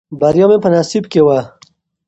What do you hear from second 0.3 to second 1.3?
مې په نصیب کې